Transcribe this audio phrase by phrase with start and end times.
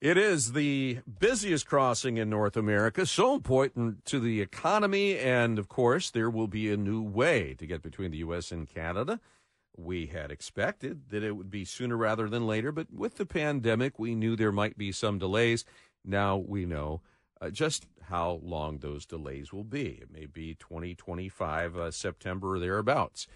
[0.00, 5.18] It is the busiest crossing in North America, so important to the economy.
[5.18, 8.50] And of course, there will be a new way to get between the U.S.
[8.50, 9.20] and Canada.
[9.76, 13.98] We had expected that it would be sooner rather than later, but with the pandemic,
[13.98, 15.66] we knew there might be some delays.
[16.02, 17.02] Now we know
[17.38, 19.98] uh, just how long those delays will be.
[20.00, 23.26] It may be 2025, uh, September or thereabouts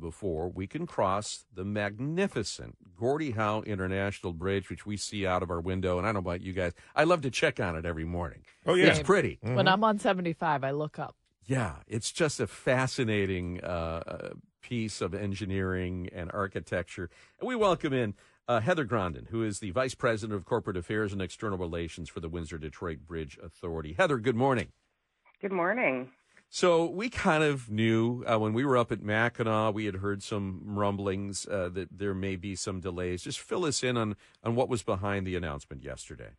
[0.00, 5.50] before we can cross the magnificent Gordie Howe International Bridge, which we see out of
[5.50, 5.98] our window.
[5.98, 8.44] And I don't know about you guys, I love to check on it every morning.
[8.66, 8.86] Oh, yeah.
[8.86, 9.38] It's pretty.
[9.44, 9.54] Mm-hmm.
[9.56, 11.16] When I'm on 75, I look up.
[11.46, 14.28] Yeah, it's just a fascinating uh, uh,
[14.62, 17.10] piece of engineering and architecture.
[17.38, 18.14] And we welcome in
[18.48, 22.20] uh, Heather Grondin, who is the Vice President of Corporate Affairs and External Relations for
[22.20, 23.92] the Windsor Detroit Bridge Authority.
[23.92, 24.68] Heather, good morning.
[25.40, 26.10] Good morning.
[26.54, 30.22] So we kind of knew uh, when we were up at Mackinac, we had heard
[30.22, 33.24] some rumblings uh, that there may be some delays.
[33.24, 34.14] Just fill us in on,
[34.44, 36.30] on what was behind the announcement yesterday.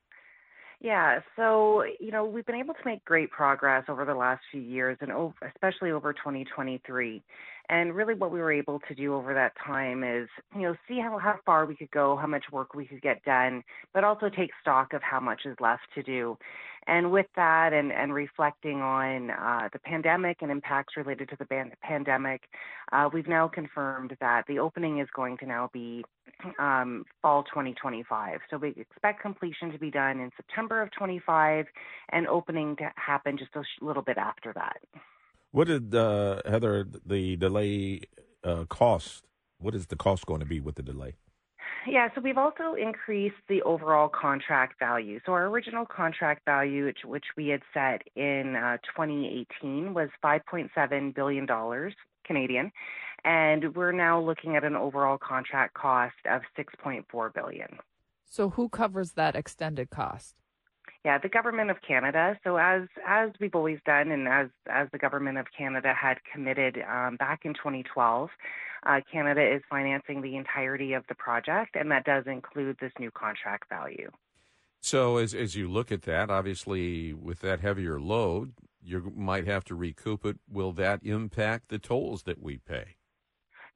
[0.79, 4.61] Yeah, so you know we've been able to make great progress over the last few
[4.61, 5.11] years, and
[5.53, 7.21] especially over 2023.
[7.69, 10.99] And really, what we were able to do over that time is, you know, see
[10.99, 13.63] how, how far we could go, how much work we could get done,
[13.93, 16.37] but also take stock of how much is left to do.
[16.87, 21.45] And with that, and, and reflecting on uh, the pandemic and impacts related to the
[21.45, 22.43] ban- pandemic,
[22.91, 26.03] uh, we've now confirmed that the opening is going to now be
[26.59, 28.39] um, fall 2025.
[28.51, 31.65] So we expect completion to be done in September of 25
[32.09, 34.77] and opening to happen just a sh- little bit after that.
[35.55, 38.01] What did uh, Heather the delay
[38.43, 39.23] uh, cost?
[39.57, 41.15] What is the cost going to be with the delay?
[41.87, 45.21] Yeah, so we've also increased the overall contract value.
[45.25, 51.15] So our original contract value, which, which we had set in uh, 2018, was 5.7
[51.15, 51.93] billion dollars
[52.25, 52.69] Canadian,
[53.23, 57.77] and we're now looking at an overall contract cost of 6.4 billion.
[58.25, 60.35] So who covers that extended cost?
[61.05, 62.35] Yeah, the government of Canada.
[62.43, 66.79] So as as we've always done, and as as the government of Canada had committed
[66.89, 68.29] um, back in 2012,
[68.87, 73.11] uh, Canada is financing the entirety of the project, and that does include this new
[73.11, 74.09] contract value.
[74.81, 79.63] So as as you look at that, obviously with that heavier load, you might have
[79.65, 80.39] to recoup it.
[80.51, 82.95] Will that impact the tolls that we pay?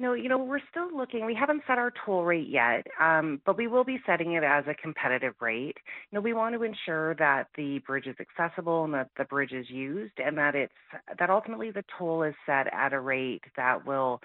[0.01, 1.25] No, you know, we're still looking.
[1.25, 4.63] We haven't set our toll rate yet, um, but we will be setting it as
[4.65, 5.75] a competitive rate.
[6.09, 9.51] You know, we want to ensure that the bridge is accessible and that the bridge
[9.51, 10.71] is used, and that it's
[11.19, 14.21] that ultimately the toll is set at a rate that will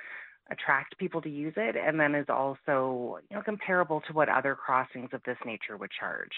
[0.48, 4.54] attract people to use it, and then is also you know comparable to what other
[4.54, 6.32] crossings of this nature would charge.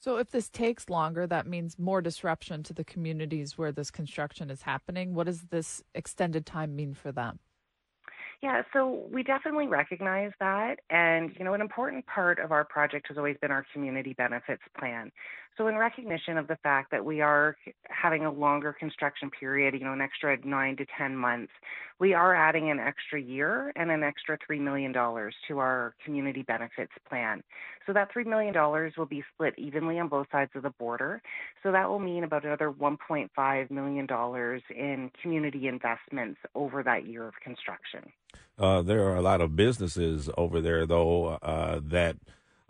[0.00, 4.50] So if this takes longer, that means more disruption to the communities where this construction
[4.50, 5.14] is happening.
[5.14, 7.38] What does this extended time mean for them?
[8.42, 10.80] Yeah, so we definitely recognize that.
[10.90, 14.62] And, you know, an important part of our project has always been our community benefits
[14.78, 15.10] plan.
[15.56, 17.56] So, in recognition of the fact that we are
[17.88, 21.52] having a longer construction period, you know, an extra nine to 10 months,
[22.00, 26.92] we are adding an extra year and an extra $3 million to our community benefits
[27.08, 27.40] plan.
[27.86, 28.52] So, that $3 million
[28.98, 31.22] will be split evenly on both sides of the border.
[31.62, 34.08] So, that will mean about another $1.5 million
[34.76, 38.10] in community investments over that year of construction.
[38.58, 42.16] Uh, there are a lot of businesses over there, though, uh, that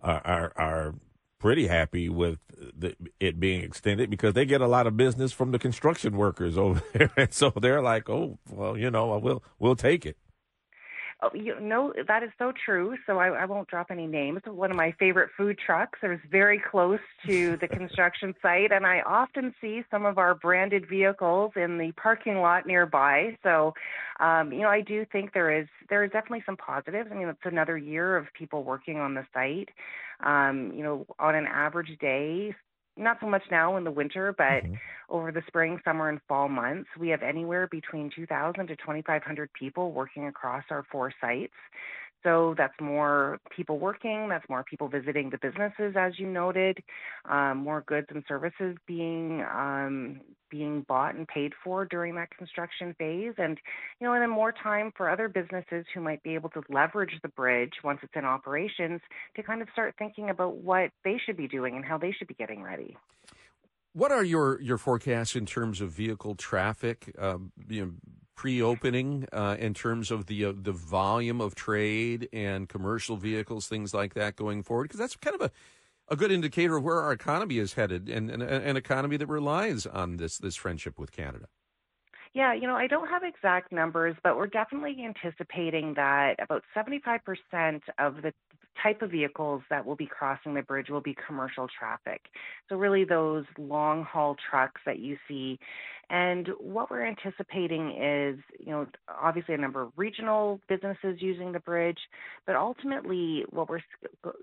[0.03, 0.95] are, are, are
[1.39, 2.39] pretty happy with
[2.75, 6.57] the, it being extended because they get a lot of business from the construction workers
[6.65, 10.17] over there, and so they're like, "Oh, well, you know, we'll we'll take it."
[11.25, 12.97] Oh, you know that is so true.
[13.07, 14.41] So I, I won't drop any names.
[14.47, 19.01] One of my favorite food trucks is very close to the construction site, and I
[19.01, 23.39] often see some of our branded vehicles in the parking lot nearby.
[23.43, 23.73] So,
[24.21, 27.09] um, you know, I do think there is there is definitely some positives.
[27.11, 29.71] I mean, it's another year of people working on the site.
[30.21, 32.55] Um, you know, on an average day,
[32.97, 34.75] not so much now in the winter, but mm-hmm.
[35.09, 39.93] over the spring, summer, and fall months, we have anywhere between 2,000 to 2,500 people
[39.93, 41.53] working across our four sites.
[42.25, 46.83] So that's more people working, that's more people visiting the businesses, as you noted,
[47.27, 50.21] um, more goods and services being um,
[50.51, 53.59] being bought and paid for during that construction phase, and
[54.01, 57.13] you know, and then more time for other businesses who might be able to leverage
[57.22, 59.01] the bridge once it's in operations
[59.37, 62.28] to kind of start thinking about what they should be doing and how they should
[62.28, 62.97] be getting ready.
[63.93, 67.15] What are your your forecasts in terms of vehicle traffic?
[67.19, 67.93] Um, you know,
[68.36, 73.95] pre-opening uh, in terms of the uh, the volume of trade and commercial vehicles, things
[73.95, 74.84] like that going forward?
[74.84, 75.51] Because that's kind of a
[76.09, 79.86] a good indicator of where our economy is headed, and, and an economy that relies
[79.86, 81.47] on this this friendship with Canada.
[82.34, 87.21] Yeah, you know, I don't have exact numbers, but we're definitely anticipating that about 75%
[87.98, 88.33] of the
[88.82, 92.22] type of vehicles that will be crossing the bridge will be commercial traffic.
[92.68, 95.59] So, really, those long haul trucks that you see.
[96.10, 101.60] And what we're anticipating is, you know, obviously a number of regional businesses using the
[101.60, 101.98] bridge,
[102.47, 103.80] but ultimately, what we're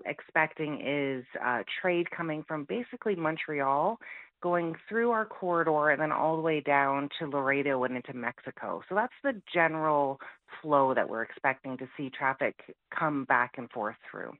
[0.04, 3.98] expecting is uh, trade coming from basically Montreal
[4.42, 8.82] going through our corridor and then all the way down to Laredo and into Mexico.
[8.88, 10.20] So that's the general
[10.60, 12.54] flow that we're expecting to see traffic
[12.96, 14.32] come back and forth through.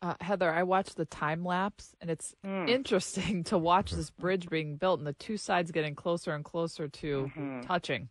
[0.00, 2.68] Uh, Heather, I watched the time lapse, and it's mm.
[2.68, 6.88] interesting to watch this bridge being built and the two sides getting closer and closer
[6.88, 7.60] to mm-hmm.
[7.60, 8.08] touching.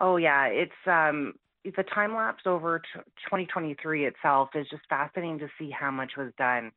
[0.00, 5.48] Oh yeah, it's um, the time lapse over t- 2023 itself is just fascinating to
[5.58, 6.72] see how much was done.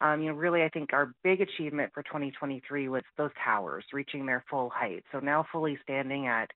[0.00, 4.24] Um, you know, really, I think our big achievement for 2023 was those towers reaching
[4.24, 5.04] their full height.
[5.12, 6.50] So now fully standing at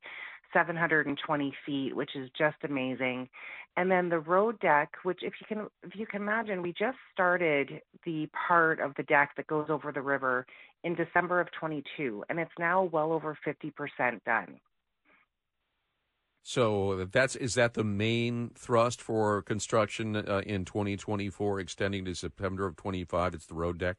[0.54, 3.28] 720 feet, which is just amazing.
[3.76, 6.96] And then the road deck, which if you can if you can imagine, we just
[7.12, 10.46] started the part of the deck that goes over the river
[10.84, 14.60] in December of 22, and it's now well over 50% done.
[16.46, 22.66] So that's is that the main thrust for construction uh, in 2024, extending to September
[22.66, 23.32] of 25?
[23.32, 23.96] It's the road deck.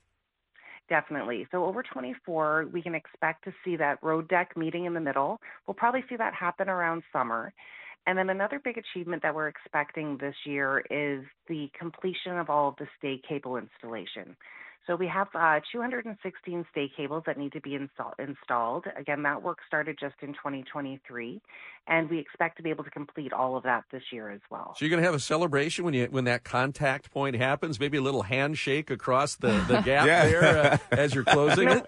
[0.87, 1.47] Definitely.
[1.51, 5.41] So over 24, we can expect to see that road deck meeting in the middle.
[5.65, 7.51] We'll probably see that happen around summer.
[8.05, 12.69] And then another big achievement that we're expecting this year is the completion of all
[12.69, 14.37] of the stay cable installation.
[14.87, 18.85] So we have uh, 216 stay cables that need to be install- installed.
[18.95, 21.41] Again, that work started just in 2023,
[21.87, 24.75] and we expect to be able to complete all of that this year as well.
[24.77, 27.79] So you're going to have a celebration when you when that contact point happens.
[27.79, 30.25] Maybe a little handshake across the, the gap yeah.
[30.25, 31.85] there uh, as you're closing it.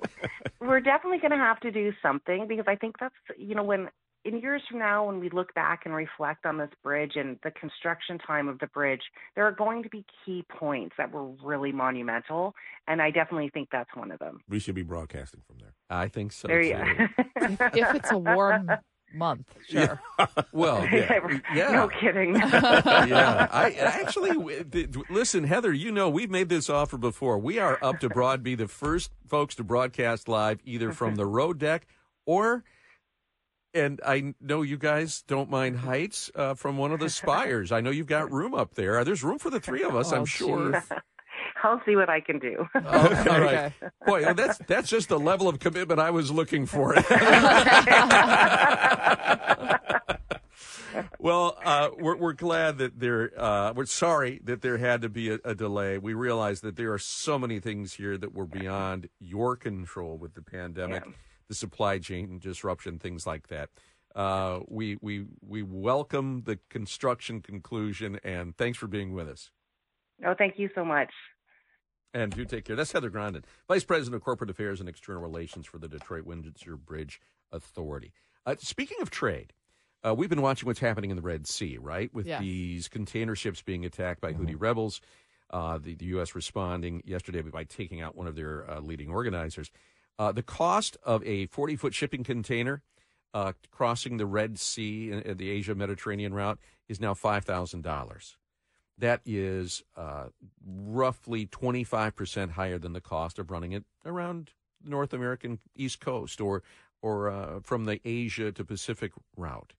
[0.60, 3.90] We're definitely going to have to do something because I think that's you know when
[4.26, 7.52] in years from now, when we look back and reflect on this bridge and the
[7.52, 9.02] construction time of the bridge,
[9.36, 12.54] there are going to be key points that were really monumental,
[12.88, 14.42] and I definitely think that's one of them.
[14.50, 15.74] We should be broadcasting from there.
[15.90, 16.48] I think so.
[16.48, 18.70] There you if, if it's a warm
[19.14, 20.00] month, sure.
[20.20, 20.28] Yeah.
[20.52, 21.40] Well, yeah.
[21.56, 21.72] yeah.
[21.72, 22.36] no kidding.
[22.36, 24.60] yeah, I actually
[25.10, 25.72] listen, Heather.
[25.72, 27.40] You know we've made this offer before.
[27.40, 31.26] We are up to broad be the first folks to broadcast live, either from the
[31.26, 31.88] road deck
[32.26, 32.64] or
[33.78, 37.72] and I know you guys don't mind heights uh, from one of the spires.
[37.72, 39.04] I know you've got room up there.
[39.04, 40.84] There's room for the three of us, oh, I'm sure.
[41.64, 42.68] I'll see what I can do.
[42.76, 43.74] Okay, all right.
[44.06, 46.94] Boy, that's that's just the level of commitment I was looking for.
[51.20, 53.32] well, uh, we're we're glad that there.
[53.36, 55.98] Uh, we're sorry that there had to be a, a, delay.
[55.98, 60.36] We realize that there are so many things here that were beyond your control with
[60.36, 61.04] the pandemic.
[61.06, 61.12] Yeah
[61.48, 63.70] the supply chain disruption, things like that.
[64.16, 69.52] Uh, we we we welcome the construction conclusion, and thanks for being with us.
[70.26, 71.12] Oh, thank you so much.
[72.14, 72.76] And do take care.
[72.76, 76.78] That's Heather Grondin, Vice President of Corporate Affairs and External Relations for the Detroit Windsor
[76.78, 77.22] Bridge
[77.52, 78.12] Authority.
[78.46, 79.54] Uh, speaking of trade,
[80.04, 82.12] uh, we've been watching what's happening in the Red Sea, right?
[82.14, 82.42] With yes.
[82.42, 84.46] these container ships being attacked by mm-hmm.
[84.46, 85.02] Houthi rebels,
[85.50, 86.34] uh, the, the, U.S.
[86.34, 89.70] responding yesterday by taking out one of their uh, leading organizers.
[90.20, 92.82] Uh, the cost of a 40 foot shipping container
[93.34, 98.36] uh, crossing the Red Sea and the Asia Mediterranean route is now $5,000.
[98.98, 100.30] That is uh,
[100.66, 104.52] roughly 25% higher than the cost of running it around
[104.84, 106.64] the North American East Coast or,
[107.02, 109.74] or uh, from the Asia to Pacific route.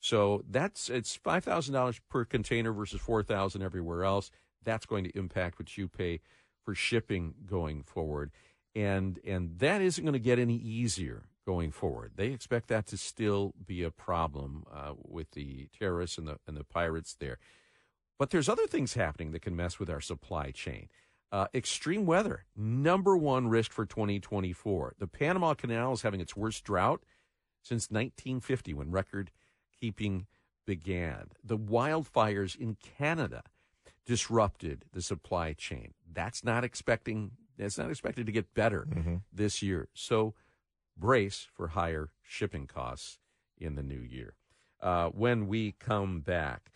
[0.00, 4.30] So that's it's five thousand dollars per container versus four thousand everywhere else.
[4.64, 6.20] That's going to impact what you pay
[6.64, 8.30] for shipping going forward
[8.74, 12.12] and and that isn't going to get any easier going forward.
[12.16, 16.56] They expect that to still be a problem uh, with the terrorists and the and
[16.56, 17.38] the pirates there.
[18.18, 20.88] But there's other things happening that can mess with our supply chain.
[21.32, 24.94] Uh, extreme weather, number one risk for 2024.
[24.98, 27.02] The Panama Canal is having its worst drought
[27.62, 29.30] since 1950, when record
[29.78, 30.26] keeping
[30.66, 31.28] began.
[31.42, 33.42] The wildfires in Canada
[34.04, 35.94] disrupted the supply chain.
[36.12, 37.32] That's not expecting
[37.66, 39.16] it's not expected to get better mm-hmm.
[39.32, 39.88] this year.
[39.94, 40.34] So
[40.96, 43.18] brace for higher shipping costs
[43.58, 44.34] in the new year.
[44.80, 46.70] Uh, when we come back,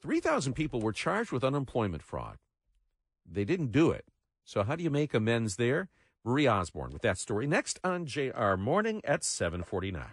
[0.00, 2.38] 3,000 people were charged with unemployment fraud.
[3.30, 4.04] They didn't do it.
[4.44, 5.88] So, how do you make amends there?
[6.24, 10.04] Marie Osborne with that story next on JR Morning at 749.